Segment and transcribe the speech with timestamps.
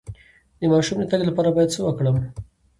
[0.59, 2.15] د ماشوم د تګ لپاره باید څه وکړم؟